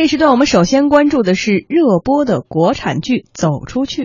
[0.00, 4.04] 这时段我们首先关注的是热播的国产剧《走出去》。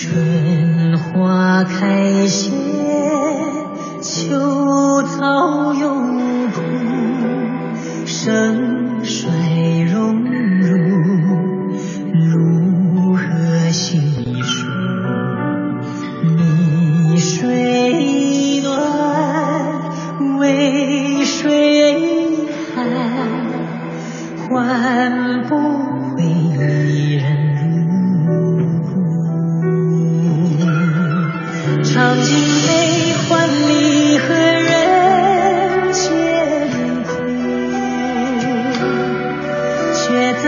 [0.00, 2.52] 春花开谢，
[4.00, 4.47] 秋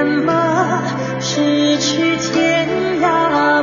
[0.01, 0.33] 什么？
[1.21, 2.67] 咫尺天
[3.03, 3.63] 涯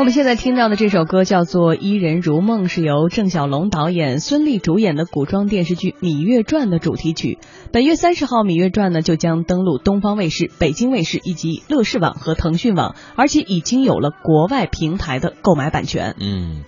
[0.00, 7.38] 我们现在听到的这首歌叫做《伊人如梦》，是由郑晓龙导演、孙俪主演的古装电视剧《芈月传》的主题曲。
[7.70, 16.16] 本月三十号，《芈月传》呢就将登陆东方卫视、北京卫视以及乐视网和腾讯网，而且已经有了国外平台的购买版权。
[16.18, 16.64] 嗯，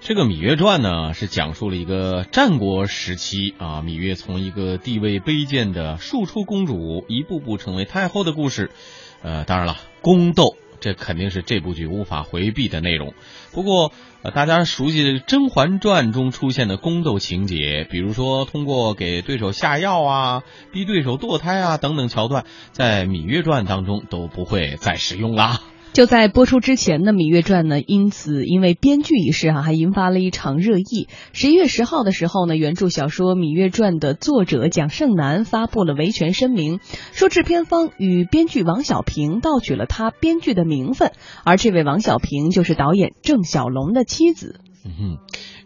[0.00, 8.70] 这个《芈月传》呢，是讲述了一个战国时期啊，芈月从一个地位卑贱的庶出公主，一步步成为太后的故事。
[9.22, 13.14] 呃，当然了，宫斗这肯定是这部剧无法回避的内容。
[13.52, 13.92] 不过，
[14.22, 25.60] 呃，大家熟悉的《甄嬛传》中出现的宫斗情节，比如说通过给对手下药啊、逼对手堕胎啊等等桥段，在《芈月传》当中都不会再使用了。
[25.92, 31.08] 就在播出之前呢，《芈月传》呢，因此因为编剧一事啊，还引发了一场热议。
[31.32, 36.78] 十一月十号的时候呢，原著小说《芈月传》的作者蒋胜男发布了维权声明，
[37.12, 41.10] 说制片方与编剧王小平盗取了他编剧的名分，
[41.44, 44.60] 而这位王小平就是导演郑晓龙的妻子。
[44.82, 45.18] 嗯哼，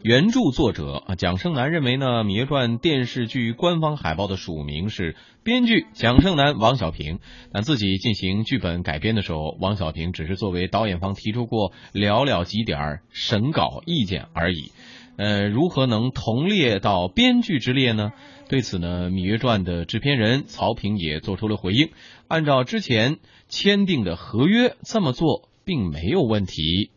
[0.05, 7.21] 原著作者啊蒋胜男认为呢，《芈月传》电视剧官方海报的署名是编剧蒋胜男、王小平，
[7.55, 14.73] 但自己进行剧本改编的时候，王小平只是作为导演方提出过寥寥几点审稿意见而已。
[15.17, 18.13] 呃，如何能同列到编剧之列呢？
[18.51, 21.89] 对此呢，《芈月传》的制片人曹平也做出了回应，
[22.29, 26.91] 按照之前签订的合约，这么做并没有问题。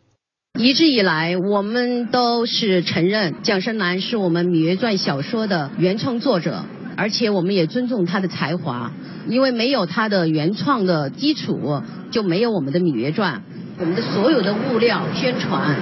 [0.58, 6.64] 一直以来，我们都是承认蒋胜男是我们《芈月传》小说的原创作者，
[6.96, 8.90] 而且我们也尊重他的才华，
[9.28, 11.80] 因为没有他的原创的基础，
[12.10, 13.34] 就没有我们的《芈月传》。
[13.78, 15.76] 我们的所有的物料、宣传、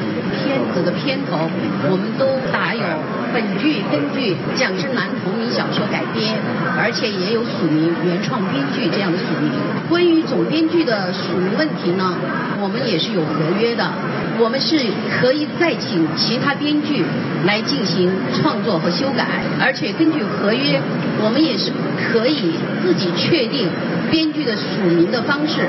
[0.44, 1.48] 片子的片头，
[1.88, 2.82] 我们都打有
[3.32, 6.36] 本剧根据蒋胜男同名小说改编，
[6.76, 9.50] 而且也有署名原创编剧这样的署名。
[9.88, 12.12] 关于总编剧的署名问题呢，
[12.60, 13.90] 我们也是有合约的，
[14.38, 14.78] 我们是
[15.20, 17.04] 可以再请其他编剧
[17.44, 19.26] 来进行创作和修改，
[19.60, 20.80] 而且根据合约，
[21.22, 22.52] 我们也是可以
[22.82, 23.68] 自己确定
[24.10, 25.60] 编剧的署名的方式。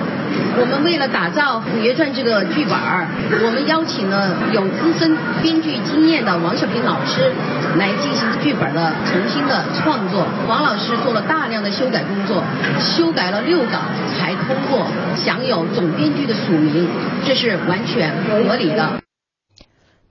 [0.59, 3.07] 我们为了打造《芈月传》这个剧本儿，
[3.45, 7.31] 我们邀请了有资深编剧经验的王小平老师
[7.77, 10.25] 来进行剧本的重新的创作。
[10.47, 12.43] 王老师做了大量的修改工作，
[12.79, 13.79] 修改了六稿
[14.17, 16.89] 才通过，享有总编剧的署名，
[17.25, 19.01] 这是完全合理的。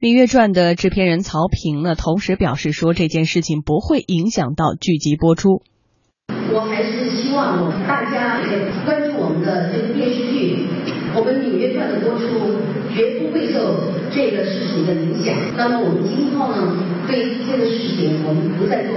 [0.09, 5.63] 《芈月传》的制片人曹平呢，同时表示说这件事情不会影响到剧集播出。
[6.53, 7.06] 我还是希
[7.37, 10.67] 望我们大家也关注我们的这个电视剧，
[11.15, 12.25] 我们《纽约传》的播出
[12.95, 15.37] 绝不会受这个事情的影响。
[15.57, 16.73] 那么我们今后呢，
[17.07, 18.96] 对这个事情，我们不再做。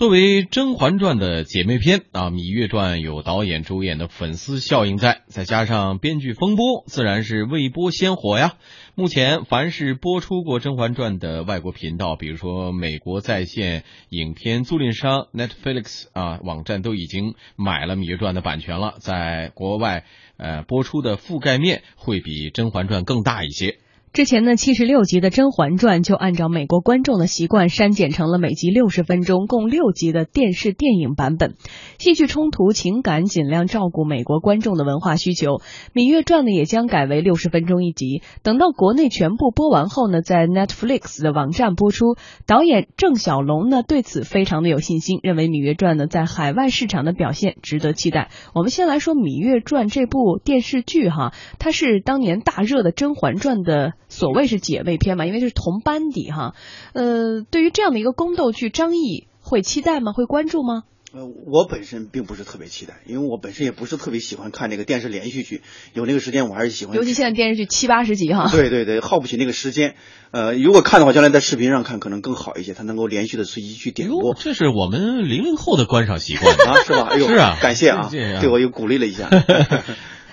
[0.00, 8.54] 作为《甄嬛传》的姐妹篇啊，《芈月传》有导演主演的粉丝效应在，再加上编剧风波，自然是未播先火呀。
[8.94, 20.06] 目前，凡是播出过《甄嬛传》的外国频道，比如说美国在线影片租赁商 Netflix 啊网站，都已经买了《芈月传》的版权了，在国外
[20.38, 23.76] 呃播出的覆盖面会比《甄嬛传》更大一些。
[24.12, 31.54] 之前呢，七十六集的《甄嬛传》就按照美国观众的习惯删减成了每集六十分钟，共六集的电视电影版本。
[31.96, 35.58] 戏剧冲突、情感尽量照顾美国观众的文化需求，
[35.94, 38.20] 《芈月传》呢也将改为六十分钟一集。
[38.42, 42.16] 等到国内全部播完后呢，在 Netflix 的网站播出。
[42.48, 48.28] 导演郑晓龙呢对此非常的有信心，认为《芈月传》呢在海外市场的表现值得期待。
[48.56, 53.92] 我们先来说《芈月传》这部电视剧哈，它是当年大热的《甄嬛传》的。
[54.10, 56.54] 所谓是姐妹篇嘛，因为这是同班底哈。
[56.92, 60.12] 呃，对于这样的一个宫斗剧，张译会期待吗？
[60.12, 60.82] 会关注吗？
[61.12, 65.60] 呃，我本身并不是特别期待，因为我本身也不是特别喜欢看那个电视连续剧。
[65.92, 66.94] 有那个时间，我还是喜欢。
[66.94, 68.48] 尤其现在电视剧七八十集哈。
[68.48, 69.96] 对对对，耗不起那个时间。
[70.30, 74.34] 呃，如果看的话，将来在视频上看可能更好一些，它能够连续的随机去点播。
[74.34, 77.08] 这是我们零零后的观赏习惯啊，是吧？
[77.10, 79.28] 哎呦，是啊，感谢啊，对我又鼓励了一下。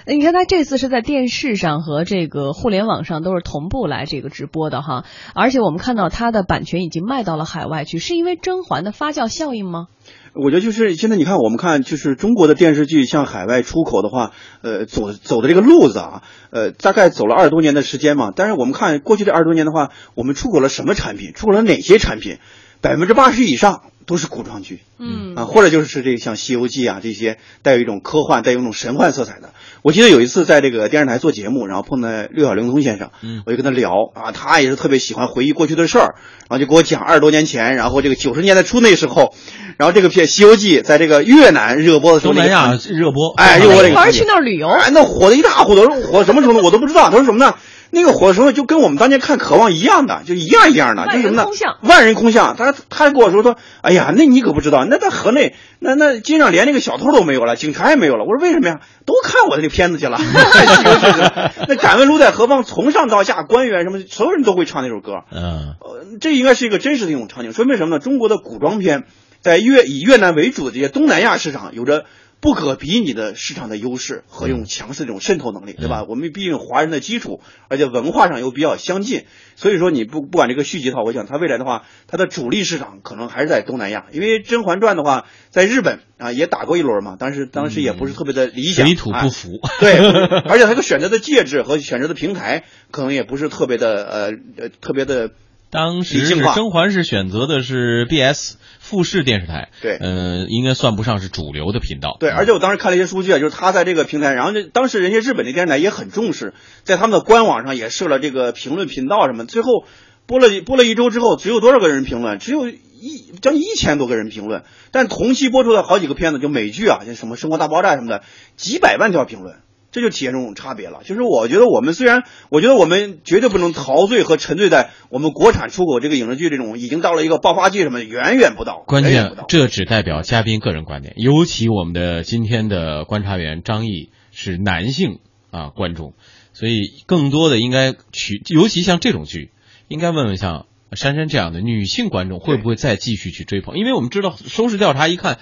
[0.09, 5.03] 你看他这次是在电视上和这个互联网上都是同步来这个直播的哈，
[5.35, 9.87] 而且我们看到它的版权已经卖到了海外去，是因为甄嬛的发酵效应吗？
[10.33, 14.31] 我觉得就是现在你看，我们看就是中国的电视剧向海外出口的话，
[14.61, 18.31] 呃，走走的这个路子啊，呃，大概走了二十多年的时间嘛。
[18.33, 21.33] 但是我们看过去这二十多年的话，我们出口了什么产品？
[21.33, 22.37] 出口了哪些产品？
[22.81, 23.81] 百分之八十以上。
[24.07, 29.49] 都是古装剧，嗯啊，或者就是这像《西游记》啊这些带有一种科幻、带有一种神幻色彩的。
[29.81, 36.15] 我记得有一次在这个电视台做节目，然后碰到六小龄童先生，嗯，我就跟他聊啊，他也是特别喜欢回忆过去的事儿，
[36.49, 39.35] 然后就给我讲二十多年前，然后这个九十年代初那时候，
[39.75, 47.09] 然后这个片《西游记》在这个越南热播的时候，东南亚热播，哎，热播这个，玩去那儿旅游，哎，那火的一塌糊涂，火什么程度我都不知道。
[47.09, 47.55] 他说什么呢？
[47.91, 51.45] 那个火的时候就跟我们当年看《渴望》一样的，就一样一样的，就什么呢？
[51.81, 52.55] 万人空巷。
[52.57, 58.25] 他他跟我说说，哎呀，那你可不知道，那在河内，那那街上连那个小偷都没有了，警察也没有了。
[58.25, 58.81] 我说为什么呀？
[59.05, 60.19] 都看我的这片子去了。
[61.67, 62.63] 那敢问路在何方？
[62.63, 65.23] 从上到下，官员什么，所有人都会唱那首歌。
[65.31, 67.99] 嗯，呃，这应该是一个真实的一种场景，说明什么呢？
[67.99, 69.03] 中国的古装片
[69.41, 72.05] 在越以越南为主的这些东南亚市场有着。
[72.39, 76.05] 不可比拟的市场的优势和用强势这种渗透能力，对吧？
[76.07, 79.25] 我们毕竟华人的基础，而且文化上又比较相近，
[79.55, 89.59] 所以说你不不管这个续集的话，我想它未来的话，它的主力市场可能还是在东南亚，因为《甄嬛传》的话，在日本啊也打过一轮嘛，但是当时也不是特别的理想，水土不服。
[89.79, 89.97] 对，
[90.47, 95.31] 而且它个选择的介质和选择的平台可能也不是特别的呃呃特别的。
[95.69, 102.15] 当时是甄嬛是选择的是 BS 富士电视台，对，嗯，应该算不上是主流的频道。
[102.19, 106.53] 对，而且我当时看了一些数据啊，就是他在这个平台，然后就当时人家日本的电视台也很重视，
[106.83, 109.83] 在他们的官网上也设了这个评论频道什么，最后
[110.25, 112.39] 播了播了一周之后，只有多少个人评论？
[112.39, 118.23] 只有一将近一千多个人评论，但同期播出的好几个片子，就美剧啊，像什么《生活大爆炸》什么的，
[118.55, 119.57] 几百万条评论。
[119.91, 120.99] 这就体现这种差别了。
[121.03, 128.83] 就是我觉得我们虽然，我觉得我们绝对不能陶醉和沉醉在我们国产出口这个影视剧这种已经到了一个爆发期什么，远远不到。
[128.85, 135.19] 关键这只代表嘉宾个人观点，尤其我们的今天的观察员张毅是男性
[135.51, 136.13] 啊观众，
[136.53, 139.51] 所以更多的应该去，尤其像这种剧，
[139.87, 143.77] 应该问问像珊珊这样的女性观众会不会再继续去追捧？
[143.77, 145.35] 因为我们知道收视调查一看。《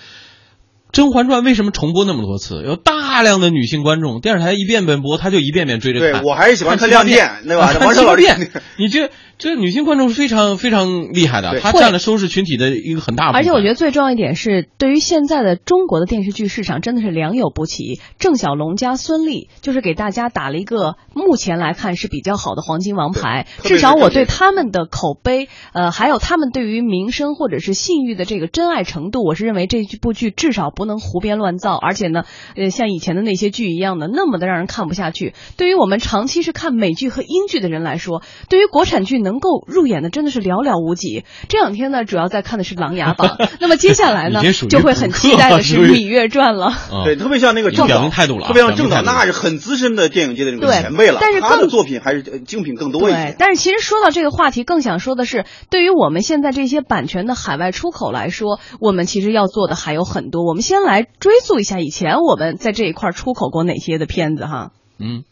[0.96, 2.64] 甄嬛传》为什么重播那么多次？
[2.64, 6.22] 有大量的女性观众，电视台一遍遍播，她就一遍遍追着看。
[6.22, 7.76] 对我还是喜欢看亮剑，对吧？
[7.82, 13.42] 王老变，你这这女性观众是非常非常厉害的，她占了收视群体的一个很大部分。
[13.42, 18.00] 而且我觉得最重要一点是，对于现在的中国的电视剧市场，真的是良莠不齐。
[18.18, 23.48] 郑晓龙加孙俪，就是给大家打了一个目前来看是比较好的黄金王牌。
[23.64, 30.85] 至少我对他们的口碑，呃，还有他们对于名声或者是信誉的这个真爱程度，我是认为这部剧至少不。
[30.86, 32.26] 不能胡编乱造，而且呢，
[32.56, 35.34] 呃，像以前的那些剧一样的那么的让人看不下去。
[35.58, 41.26] 对于我们长期是看美剧和英剧的人来说，对于国产剧能够入眼的真的是寥寥无几。
[41.50, 46.72] 这两天呢，主要在看的是《琅琊榜》， 那么接下来呢，就会很期待的是《芈月传》了。
[47.04, 51.18] 对，特别像那个郑导，态度了，特别像郑导，那是很资深的电影界的这种前辈了。
[51.20, 53.36] 但是他的作品还是精品更多一些。
[53.40, 60.46] 但是其实说到这个话题，更想说的是，对于我们现在这些版权的海外出口来说，我们其实要做的还有很多。
[60.46, 61.58] 我们先来追溯。
[61.58, 64.74] 一下以前我们在这一块出口过哪些的片子哈？
[65.00, 65.24] 嗯，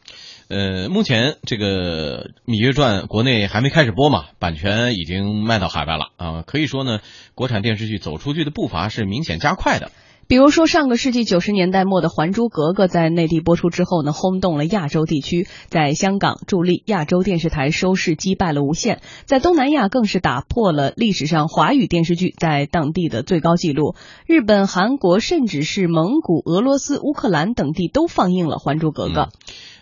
[0.47, 6.99] 呃，目前这个《芈月传》国内还没开始播嘛，版权已经卖到海外了啊，可以说呢，
[7.35, 9.91] 国产电视剧走出去的步伐是明显加快的。
[10.27, 23.95] 比如说，上个世纪九十年代末的《还珠格格》在内地播出之后呢，轰动了亚洲地区，在香港助力亚洲电视台收视击败了无线，在东南亚更是打破了历史上华语电视剧在当地的最高纪录。
[24.25, 29.21] 日本、韩国，甚至是蒙古、俄罗斯、乌克兰等地都放映了《还珠格格》。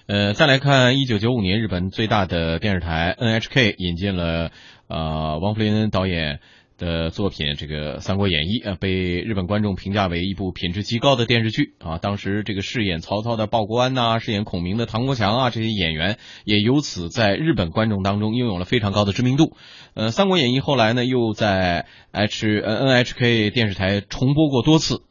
[0.08, 4.50] 呃，再来看一九九五年，日本最大的电视台 NHK 引进了
[4.88, 6.40] 呃王福林导演。
[6.82, 12.00] 的作品这个《三国演义》啊，被日本观众评价为一部品质极高的电视剧啊。
[12.00, 19.56] 当时这个饰演曹操的鲍国安呐，饰演孔明的唐国强啊，这些演员也由此在日本观众当中拥有了非常高的知名度。
[19.94, 25.04] 呃，《三国演义》后来呢，又在 HNNHK 电视台重播过多次。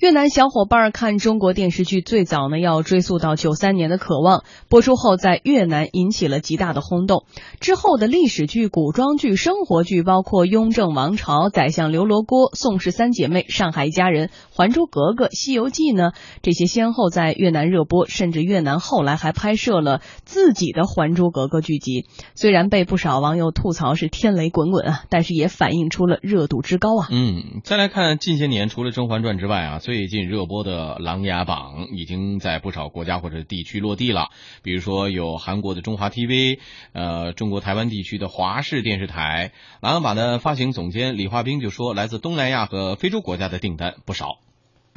[0.00, 4.38] 越南小伙伴看中国电视剧最早呢，要追溯到九三年的《渴望》
[4.70, 7.26] 播出后，在越南引起了极大的轰动。
[7.60, 22.06] 之后的历史剧、古装剧、生活剧，包括《雍正王朝》《宰相刘罗锅》《宋氏三姐妹》《上海一家人》《还珠格格》《西游记》呢，这些先后在越南热播，甚至越南后来还拍摄了自己的《还珠格格》剧集。
[22.34, 27.08] 虽然被不少网友吐槽是天雷滚滚啊，但是也反映出了热度之高啊。
[27.10, 29.78] 嗯，再来看近些年，除了《甄嬛传》之外啊。
[29.90, 34.28] 最近热播的《琅琊榜》已经在不少国家或者地区落地了，
[34.62, 36.60] 比如说有韩国的中华 TV，
[36.92, 39.50] 呃，中国台湾地区的华视电视台。
[39.80, 44.38] 《琅琊榜》的发行总监李华斌就说，来自东南亚和非洲国家的订单不少。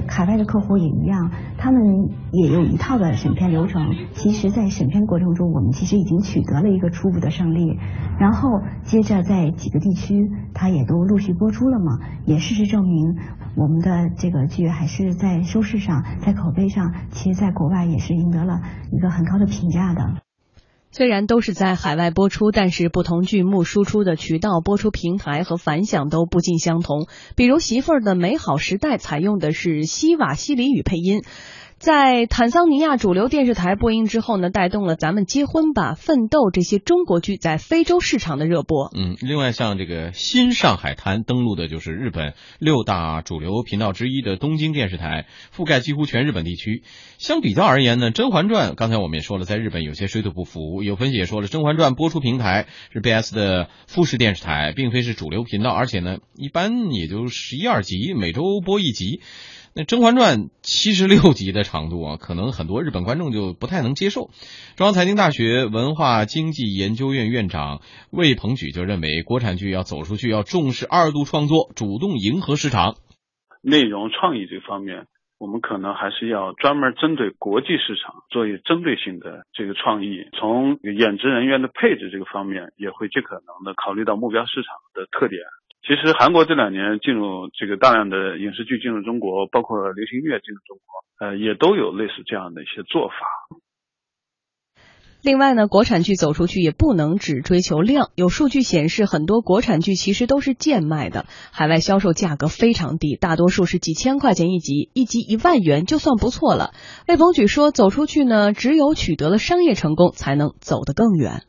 [0.08, 1.82] 海外的客户也一样，他们
[2.32, 3.96] 也有一套的审片流程。
[4.14, 7.78] 其实，在审片过程中，我们其实已经取得了一个初步的胜利。
[8.20, 8.50] 然后，
[8.84, 13.16] 接着在几个地区，它也都陆续播出了嘛，也事实证明，
[13.56, 20.22] 我们的这个剧还是在收视上，在口碑上，其实在国外也是赢得了一个很高的评价的。
[20.96, 27.08] 虽然都是在海外播出，但是不同剧目输出的渠道、播出平台和反响都不尽相同。
[27.36, 31.24] 比如《媳妇儿的美好时代》采用的是西瓦西里语配音。
[31.84, 38.90] 在坦桑尼亚主流电视台播映之后呢，带动了《咱们结婚吧》《奋斗》这些中国剧在非洲市场的热播。
[38.96, 46.84] 嗯，另外像这个新上海滩登陆的就是日本六大主流频道之一的东京电视台，覆盖几乎全日本地区。
[47.18, 50.84] 相比较而言呢，《甄嬛传》刚才我们也说了，在日本有些水土不服。
[50.84, 59.20] 有分析也说了，《甄嬛传》播出平台是 BS 的富士电视台，并非是主流频道，而且呢，一般也就十一二集，每周播一集。
[59.76, 64.30] 那《甄嬛传》七十六集的长度啊，可能很多日本观众就不太能接受。
[64.78, 72.98] 中央财经大学文化经济研究院院长魏鹏举就认为，国产剧要走出去，要重视二度创作，主动迎合市场。
[73.64, 75.08] 内容创意这方面，
[75.40, 80.30] 我们可能还是要专门针对国际市场做一针对性的这个创意。
[80.38, 85.42] 从演职人员的配置这个方面，也会尽可能的考虑到目标市场的特点。
[85.86, 93.14] 其实韩国这两年进入这个大量的影视剧进入中国，包括流行音乐进入中国，呃，也都有类似这样的一些做法。
[95.22, 98.12] 另外呢，国产剧走出去也不能只追求量。
[98.16, 106.72] 有数据显示，很多国产剧其实都是贱卖的，海外销售价格非常低，大多数是几千块钱一集，一集一万元就算不错了。
[107.10, 111.44] 魏鹏举说，走出去呢，只有取得了商业成功，才能走得更远。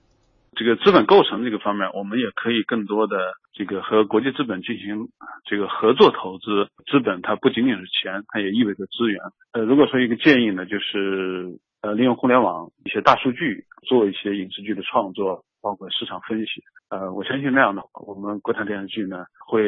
[0.56, 3.16] 这个资本构成这个方面，我们也可以更多的
[3.52, 5.08] 这个和国际资本进行
[5.44, 6.68] 这个合作投资。
[6.90, 9.20] 资本它不仅仅是钱，它也意味着资源。
[9.52, 16.60] 呃，如果说一个建议呢，就是呃利用互联网一些大数据做一些影视剧的创作，包括市场分析。
[16.92, 19.64] 呃，我相信那样的话，我们国产电视剧呢会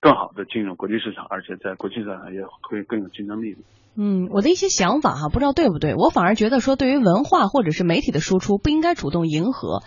[0.00, 3.56] 更好的进入国际市场，而且在国际上也会更有竞争力。
[4.00, 5.96] 嗯，我的一些想法哈，不知道对不对。
[5.96, 9.80] 我反而觉得说，对于文化或者是媒体的输出，不应该主动迎合。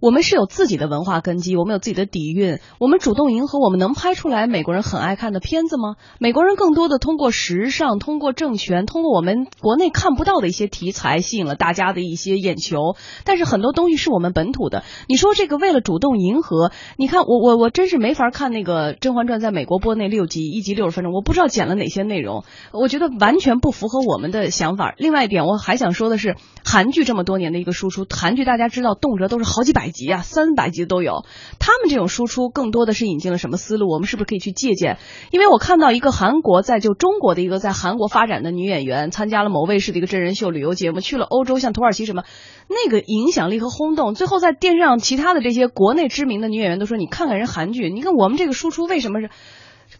[0.00, 2.58] 我们是有自己的文化根基，我们有自己的底蕴。
[2.78, 5.96] 我们主动迎合，我们能拍出来美国人很爱看的片子吗？
[6.18, 12.78] 美国人更多的通过时尚、通过政权、通过我们国内看不到的一些题材，吸引了大家的一些眼球。
[13.24, 14.84] 但是很多东西是我们本土的。
[15.08, 24.94] 你说这个为了主动迎合，你看我我我真是没法看那个《甄嬛传》在美国播那六集，一集六十分钟，我不知道剪了哪些内容，我觉得完全不符合我们的想法。
[24.98, 29.85] 另外一点，我还想说的是，韩剧这么多年的一个输出，韩剧大家知道，动辄都是好几百。
[29.86, 31.24] 百集啊，三百集都有。
[31.60, 33.88] 他们这种输出更多的是引进了什么思路？
[33.88, 34.98] 我们是不是可以去借鉴？
[35.30, 42.24] 因为我看到一个韩国在就中国的一个在韩国发展的女演员，参加了某卫视的一个真人秀旅游节目，去了欧洲，像土耳其什么，
[42.68, 44.14] 那个影响力和轰动。
[44.14, 49.30] 最后在电视上，其他的这些国内知名的女演员都说：“你看看人韩剧，你看我们这个输出为什么是？”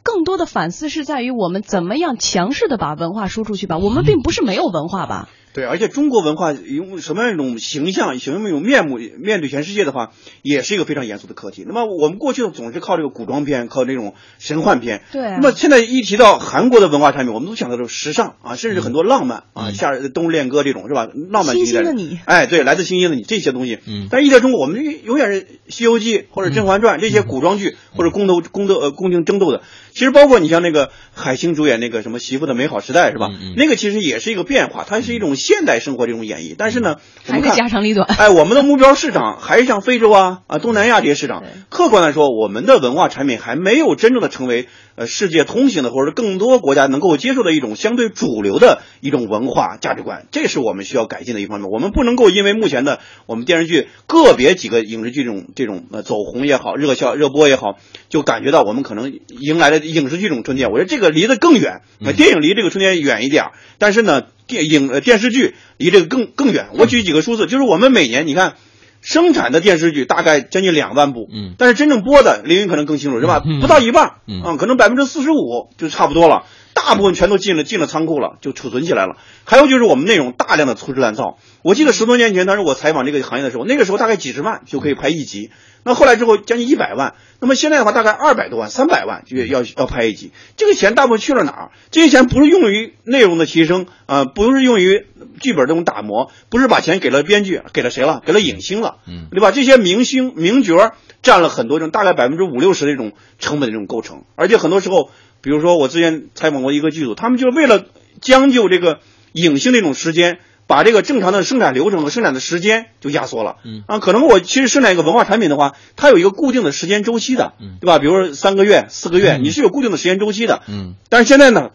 [0.02, 3.78] 更多的反思是在于我们怎么样强势的把文化输出去吧？
[3.78, 5.28] 我们并不是没有文化吧？
[5.56, 10.10] 对，而且中国文化用什么样一种形象、什么样一种面目面对全世界的话，
[10.42, 11.64] 也是一个非常严肃的课题。
[11.66, 15.00] 那么我们过去总是靠这个古装片，靠这种神幻片。
[15.12, 15.22] 对。
[15.22, 21.08] 那么现在一提到韩国的文化产品，我们都想到这种时尚啊，甚至很多浪漫啊，夏日冬日恋歌这种是吧？
[21.30, 21.56] 浪漫。
[21.56, 22.18] 星星的你。
[22.26, 23.78] 哎，对，来自星星的你这些东西。
[23.86, 24.08] 嗯。
[24.10, 29.62] 但是一到中国，我们永远是《西游记》或者《甄嬛传》这些古装剧或者宫斗、宫斗呃宫廷争斗的。
[29.94, 33.30] 其实包括你像那个海清主演那个什么《媳妇的美好时代》是吧？
[33.56, 35.34] 那个其实也是一个变化，它是一种。
[35.46, 36.54] 现代生活这种演绎。
[36.58, 38.08] 但是呢，我还是们看家长里短。
[38.08, 41.44] 哎，我们的目标市场还是像非洲啊 啊东南亚这些市场。
[41.68, 50.26] 客观来说，我们的文化产品还没有真正的成为呃世界通行的，或者更多国家能够接受的一种相对主流的一种文化价值观。
[50.32, 51.70] 这是我们需要改进的一方面。
[51.70, 60.70] 我们不能够因为目前的我们电视剧个别几个影视剧这种这种呃走红也好，热销热播也好，就感觉到我们可能迎来了影视剧这种春天。
[60.70, 66.68] 我觉得这个离得更远，呃电影离这个春天远一点儿，但是呢，电影呃电视剧离这个更更远。
[66.74, 68.54] 我举几个数字，就是我们每年你看。
[69.02, 73.40] 生产的电视剧大概将近两万部，嗯但是真正播的，凌云可能更清楚是吧？
[73.46, 79.16] 嗯不到一半，嗯啊，可能百分之四十五就差不多了，大部分全都进了进了仓库了，就储存起来了。
[79.44, 81.38] 还有就是我们内容大量的粗制滥造。
[81.66, 85.50] 我记得十多年前，当时我采访这个行业的时候，那个时候大概几十万就可以拍一集，
[85.82, 91.70] 那后来之后将近一百万，那么现在的话大概二百多万、三百万就要要拍一集，这个钱大部分去了哪儿？
[91.90, 95.06] 这些钱不是用于内容的提升啊、不是用于
[95.40, 98.23] 剧本这种打磨，不是把钱给了编剧，给了谁了？
[98.25, 99.50] 给了影星了，嗯对吧？
[99.50, 107.87] 这些明星名角儿占了很多这种大概百分之五六十的这种成本的这种构成，而且很多时候，比如说我之前采访过一个剧组，他们就是为了
[108.20, 109.00] 将就这个
[109.32, 110.38] 影星这种时间。
[110.66, 113.85] 把这个正常的生产流程和生产的时间就压缩了，嗯。
[113.87, 117.78] 啊，可能我其实生产一个文化产品的话，它有一个固定的时间周期的，嗯。
[117.80, 117.99] 对吧？
[117.99, 119.44] 比如说三个月、四个月，嗯。
[119.44, 120.94] 你是有固定的时间周期的，嗯。
[121.08, 121.70] 但是现在呢，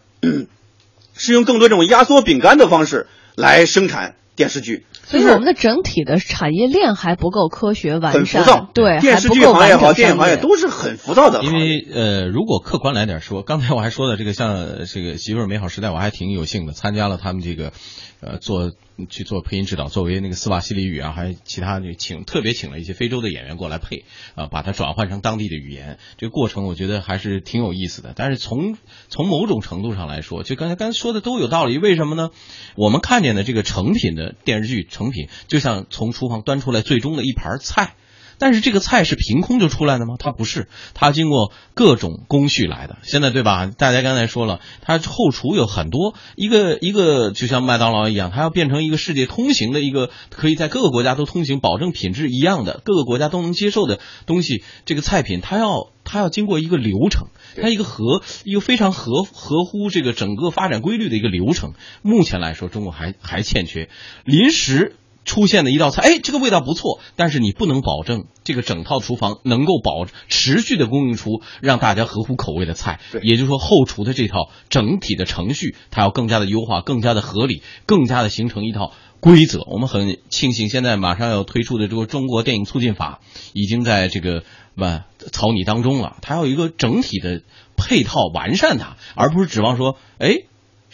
[1.14, 11.52] 是用更多这种压缩饼干的方式来生产电视剧，所以我们的整体的产业链还不够科学完善，很浮躁，对，电视剧行业好，电影行业都是很浮躁的因。
[11.52, 17.72] 为呃，如果客观来点说，刚才我还说的这个像呃这个媳妇儿美好时代，我还挺有幸的，参加了他们这个
[18.22, 18.72] 呃做
[19.10, 24.04] 去做配音指导，作为那个斯瓦西里语啊，还有其他的请特别请了一些非洲的演员过来配
[24.36, 28.12] 啊、把它转换成当地的语言，这个过程我觉得还是挺有意思的。
[28.14, 32.30] 但是从从某种程度上来说，就刚才刚才说的都有道理，为什么呢？
[32.76, 37.96] 我们看见的这个成品的电视剧成品，就像从厨房端出来最终的一盘菜。
[38.42, 40.16] 但是这个菜是凭空就出来的吗？
[40.18, 42.98] 它不是，它经过各种工序来的。
[43.04, 43.66] 现在对吧？
[43.66, 54.64] 大家刚才说了，它后厨有很多，一个一个就像麦当劳一样，它要变成一个世界通行的一个，可以在各个国家都通行，保证品质一样的，各个国家都能接受的东西。
[54.86, 57.28] 这个菜品它要它要经过一个流程，
[57.62, 61.74] 它一个合一个非常合合乎这个整个发展规律的一个流程。
[62.02, 63.88] 目前来说，中国还还欠缺
[64.24, 64.96] 临时。
[65.24, 73.00] 出现的一道菜，哎，这个味道不错，但是你不能保证这个整套厨房能够保持续的供应出让大家合乎口味的菜。
[73.12, 79.62] 对也就是说，后厨的这套整体的程序，它要更加的优化，更加的合理，更加的形成一套规则。
[79.70, 83.20] 我们很庆幸，现在马上要推出的这个中国电影促进法，
[83.52, 84.42] 已经在这个
[84.76, 86.16] 吧草拟当中了。
[86.20, 87.42] 它要有一个整体的
[87.76, 90.44] 配套完善它，而不是指望说，哎。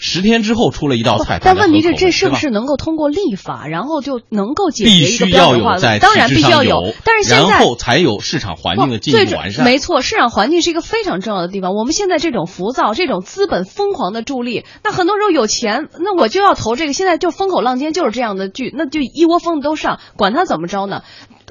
[0.00, 9.64] 十天之后出了一道菜，但问题是，这是不是能够通过立法，然后就能够解决一个标准化当然必须要有，但是现在然后才有市场环境的进一步完善。
[9.64, 11.74] 没错，市场环境是一个非常重要的地方。
[11.74, 16.92] 我们现在这种浮躁、这种资本疯狂的助力，那很多时候有钱，那我就要投这个。
[16.92, 21.02] 现在就风口浪尖就是这样的剧，那就一窝蜂的都上，管它怎么着呢？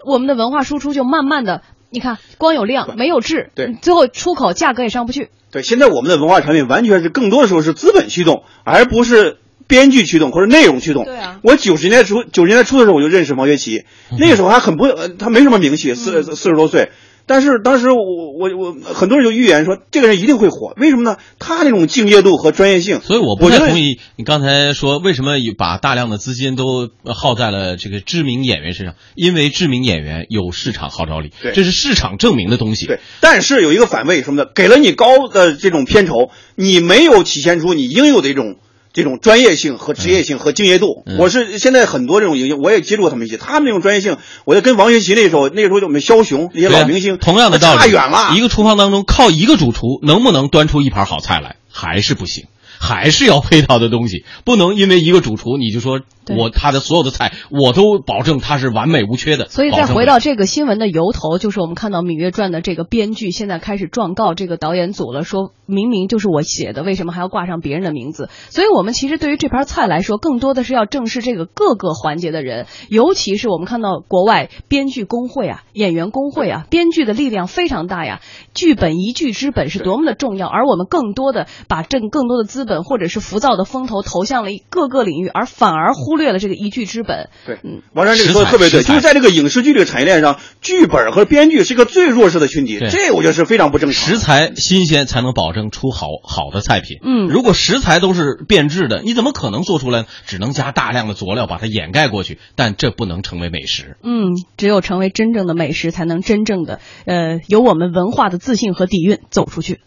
[0.06, 1.64] 我们的文化输出就慢慢的，
[1.98, 5.30] 你看光有量没有质，对最后出口价格也上不去。
[5.50, 11.06] 对，现在我们的文化产品完全是更多的时候是资本驱动，而不是编剧驱动或者内容驱动。
[11.06, 13.84] 对啊我九十年代初九十年代初的时候我就认识王学圻，
[14.20, 16.92] 那个时候还很不，呃他没什么名气，四四十多岁。
[17.28, 21.18] 但是当时我我我很多人就预言说这个人一定会火，为什么呢？
[21.38, 32.88] 他那种敬业度和专业性，所以我不太同意你刚才说为什么把大量的资金都耗在了这个知名演员身上，因为知名演员有市场号召力，这是市场证明的东西。
[32.88, 38.56] 对，但是有一个反胃什么的，给了你高的这种片酬，你没有体现出你应有的一种
[38.98, 41.04] 这种专业性和职业性和敬业度。
[41.06, 48.36] 嗯我是现在很多这种影星，我也接触过他们一些，他们那种专业性，我就跟王学圻那时候，那时候就我们枭雄那些老明星，同样的道理，差远了。
[48.36, 52.46] 一个厨房当中靠一个主厨能不能端出一盘好菜来，还是不行。
[52.80, 59.48] 还是要配套的东西，不能因为一个主厨你就说对我他的所有的菜我都保证它是完美无缺的。
[59.48, 68.30] 所以再回到这个新闻的由头，就是我们看到《芈月传》的这个编剧现在开始状告这个导演组了，说明明就是我写的，为什么还要挂上别人的名字？
[68.50, 78.22] 所以我们其实对于这盘菜来说，更多的是要正视这个各个环节的人，尤其是我们看到国外编剧工会啊、演员工会啊，编剧的力量非常大呀，
[78.54, 86.28] 剧本一剧之本是多么的重要，而我们更多的把挣更多的资本或者是浮躁的风头投向了各个领域，而反而忽略。
[86.28, 87.30] 略了这个一剧之本。
[87.46, 94.06] 对，嗯，王山这个说的特别对，就是在这个影视剧这个产业链上，剧本和编剧是一个最弱势的群体，这我觉得是非常不正常。
[94.10, 96.98] 食材新鲜才能保证出好好的菜品。
[97.02, 100.06] 嗯，如果食材都是变质的，你怎么可能做出来？
[100.26, 103.96] 只能加大量的佐料把它掩盖过去，但这不能成为美食。
[104.04, 109.80] 嗯，只有成为真正的美食，才能真正的呃有我们文化的自信和底蕴走出去。